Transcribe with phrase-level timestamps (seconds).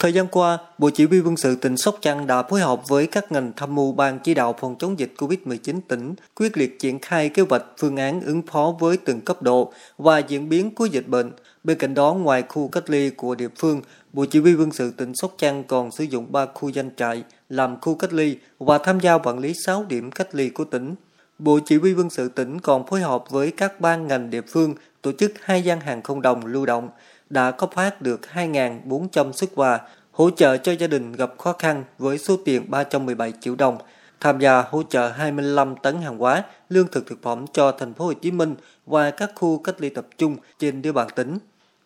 [0.00, 3.06] Thời gian qua, Bộ Chỉ huy quân sự tỉnh Sóc Trăng đã phối hợp với
[3.06, 6.98] các ngành tham mưu ban chỉ đạo phòng chống dịch COVID-19 tỉnh quyết liệt triển
[6.98, 10.84] khai kế hoạch phương án ứng phó với từng cấp độ và diễn biến của
[10.84, 11.32] dịch bệnh.
[11.64, 13.82] Bên cạnh đó, ngoài khu cách ly của địa phương,
[14.12, 17.24] Bộ Chỉ huy quân sự tỉnh Sóc Trăng còn sử dụng 3 khu danh trại
[17.48, 20.94] làm khu cách ly và tham gia quản lý 6 điểm cách ly của tỉnh.
[21.38, 24.74] Bộ Chỉ huy quân sự tỉnh còn phối hợp với các ban ngành địa phương
[25.02, 26.88] tổ chức hai gian hàng không đồng lưu động,
[27.30, 29.80] đã cấp phát được 2.400 xuất quà
[30.12, 33.78] hỗ trợ cho gia đình gặp khó khăn với số tiền 317 triệu đồng,
[34.20, 38.04] tham gia hỗ trợ 25 tấn hàng hóa, lương thực thực phẩm cho thành phố
[38.04, 38.54] Hồ Chí Minh
[38.86, 41.38] và các khu cách ly tập trung trên địa bàn tỉnh.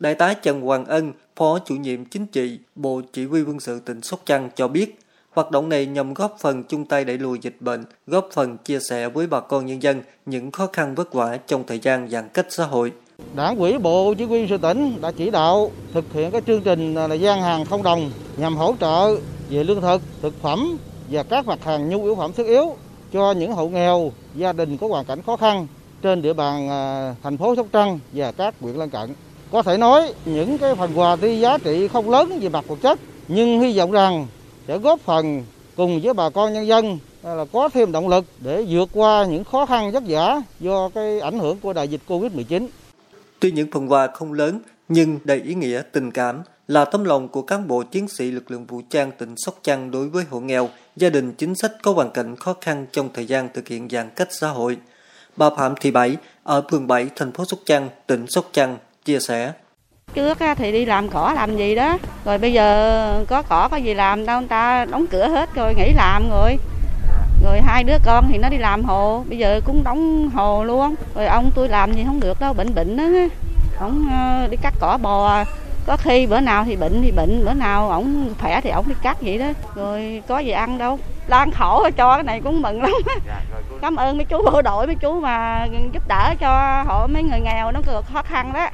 [0.00, 3.80] Đại tá Trần Hoàng Ân, Phó chủ nhiệm chính trị, Bộ Chỉ huy quân sự
[3.80, 4.98] tỉnh Sóc Trăng cho biết,
[5.30, 8.78] hoạt động này nhằm góp phần chung tay đẩy lùi dịch bệnh, góp phần chia
[8.80, 12.28] sẻ với bà con nhân dân những khó khăn vất vả trong thời gian giãn
[12.28, 12.92] cách xã hội.
[13.34, 16.94] Đảng ủy Bộ Chỉ huy sự tỉnh đã chỉ đạo thực hiện cái chương trình
[16.94, 19.16] là gian hàng không đồng nhằm hỗ trợ
[19.50, 20.78] về lương thực, thực phẩm
[21.10, 22.76] và các mặt hàng nhu yếu phẩm thiết yếu
[23.12, 25.66] cho những hộ nghèo, gia đình có hoàn cảnh khó khăn
[26.02, 29.14] trên địa bàn à, thành phố Sóc Trăng và các huyện lân cận.
[29.50, 32.78] Có thể nói những cái phần quà tuy giá trị không lớn về mặt vật
[32.82, 32.98] chất
[33.28, 34.26] nhưng hy vọng rằng
[34.68, 35.44] sẽ góp phần
[35.76, 39.24] cùng với bà con nhân dân à, là có thêm động lực để vượt qua
[39.24, 42.66] những khó khăn vất vả do cái ảnh hưởng của đại dịch Covid-19.
[43.40, 47.28] Tuy những phần quà không lớn nhưng đầy ý nghĩa tình cảm là tấm lòng
[47.28, 50.40] của cán bộ chiến sĩ lực lượng vũ trang tỉnh Sóc Trăng đối với hộ
[50.40, 53.88] nghèo, gia đình chính sách có hoàn cảnh khó khăn trong thời gian thực hiện
[53.90, 54.76] giãn cách xã hội.
[55.36, 59.18] Bà Phạm Thị Bảy ở phường 7 thành phố Sóc Trăng, tỉnh Sóc Trăng chia
[59.20, 59.52] sẻ.
[60.14, 63.94] Trước thì đi làm cỏ làm gì đó, rồi bây giờ có cỏ có gì
[63.94, 66.56] làm đâu, người ta đóng cửa hết rồi nghỉ làm rồi.
[67.48, 70.94] Rồi hai đứa con thì nó đi làm hồ, bây giờ cũng đóng hồ luôn.
[71.14, 73.04] Rồi ông tôi làm gì không được đâu, bệnh bệnh đó.
[73.80, 75.44] Ông ờ, đi cắt cỏ bò,
[75.86, 78.94] có khi bữa nào thì bệnh thì bệnh, bữa nào ổng khỏe thì ổng đi
[79.02, 79.46] cắt vậy đó.
[79.74, 80.98] Rồi có gì ăn đâu.
[81.26, 82.92] Lan khổ cho cái này cũng mừng lắm.
[83.82, 87.40] Cảm ơn mấy chú bộ đội, mấy chú mà giúp đỡ cho họ mấy người
[87.40, 87.80] nghèo nó
[88.12, 88.68] khó khăn đó.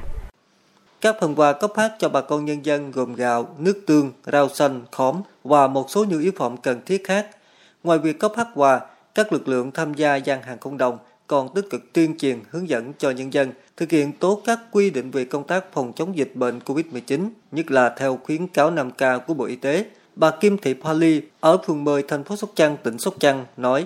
[1.01, 4.49] Các phần quà cấp phát cho bà con nhân dân gồm gạo, nước tương, rau
[4.49, 7.25] xanh, khóm và một số nhu yếu phẩm cần thiết khác.
[7.85, 8.79] Ngoài việc cấp phát quà,
[9.15, 10.97] các lực lượng tham gia gian hàng cộng đồng
[11.27, 14.89] còn tích cực tuyên truyền hướng dẫn cho nhân dân thực hiện tốt các quy
[14.89, 19.19] định về công tác phòng chống dịch bệnh COVID-19, nhất là theo khuyến cáo 5K
[19.19, 19.85] của Bộ Y tế.
[20.15, 23.85] Bà Kim Thị Pali ở phường 10 thành phố Sóc Trăng, tỉnh Sóc Trăng nói: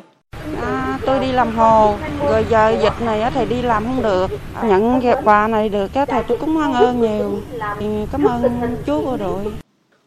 [0.62, 1.96] À, tôi đi làm hồ,
[2.30, 4.28] rồi giờ dịch này thì đi làm không được.
[4.64, 7.40] Nhận quà này được thì tôi cũng hoan ơn nhiều.
[8.12, 9.46] Cảm ơn chú bộ đội.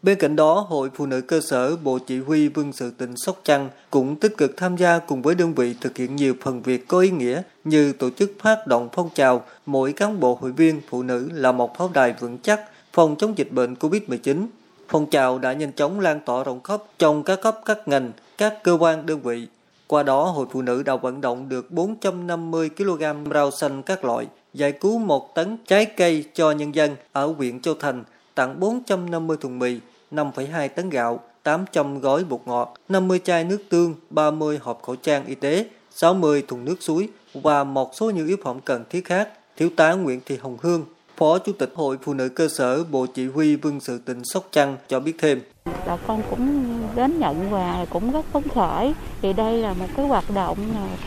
[0.03, 3.41] Bên cạnh đó, Hội Phụ nữ cơ sở Bộ Chỉ huy Quân sự tỉnh Sóc
[3.45, 6.89] Trăng cũng tích cực tham gia cùng với đơn vị thực hiện nhiều phần việc
[6.89, 10.81] có ý nghĩa như tổ chức phát động phong trào mỗi cán bộ hội viên
[10.89, 12.61] phụ nữ là một pháo đài vững chắc
[12.93, 14.47] phòng chống dịch bệnh COVID-19.
[14.89, 18.63] Phong trào đã nhanh chóng lan tỏa rộng khắp trong các cấp các ngành, các
[18.63, 19.47] cơ quan đơn vị.
[19.87, 23.03] Qua đó, Hội Phụ nữ đã vận động được 450 kg
[23.35, 27.61] rau xanh các loại, giải cứu một tấn trái cây cho nhân dân ở huyện
[27.61, 29.79] Châu Thành, tặng 450 thùng mì,
[30.13, 35.27] 5,2 tấn gạo, 800 gói bột ngọt, 50 chai nước tương, 30 hộp khẩu trang
[35.27, 39.29] y tế, 60 thùng nước suối và một số nhu yếu phẩm cần thiết khác.
[39.57, 40.85] Thiếu tá Nguyễn Thị Hồng Hương,
[41.17, 44.49] Phó Chủ tịch Hội Phụ nữ cơ sở Bộ Chỉ huy Quân sự tỉnh Sóc
[44.51, 45.41] Trăng cho biết thêm.
[45.87, 48.95] Bà con cũng đến nhận quà cũng rất phấn khởi.
[49.23, 50.59] Thì đây là một cái hoạt động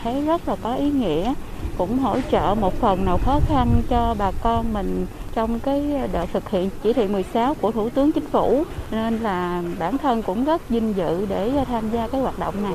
[0.02, 1.34] thấy rất là có ý nghĩa,
[1.78, 6.26] cũng hỗ trợ một phần nào khó khăn cho bà con mình trong cái đợt
[6.32, 10.44] thực hiện chỉ thị 16 của Thủ tướng Chính phủ nên là bản thân cũng
[10.44, 12.74] rất vinh dự để tham gia cái hoạt động này.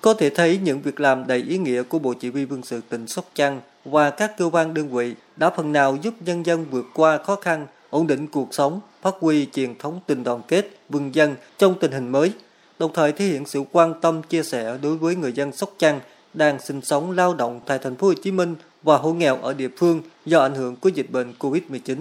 [0.00, 2.80] Có thể thấy những việc làm đầy ý nghĩa của Bộ Chỉ huy Quân sự
[2.88, 6.66] tỉnh Sóc Trăng và các cơ quan đơn vị đã phần nào giúp nhân dân
[6.70, 10.70] vượt qua khó khăn, ổn định cuộc sống, phát huy truyền thống tình đoàn kết,
[10.90, 12.32] quân dân trong tình hình mới,
[12.78, 16.00] đồng thời thể hiện sự quan tâm chia sẻ đối với người dân Sóc Trăng
[16.34, 19.54] đang sinh sống, lao động tại thành phố Hồ Chí Minh và hộ nghèo ở
[19.54, 21.96] địa phương do ảnh hưởng của dịch bệnh COVID-19.